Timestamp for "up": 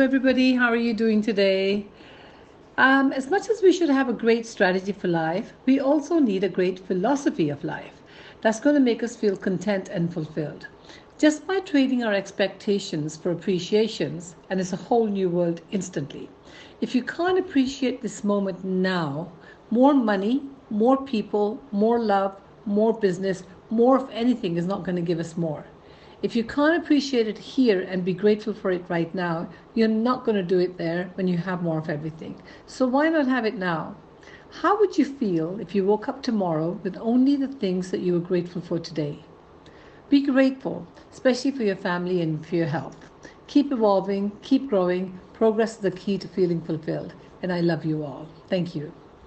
36.08-36.22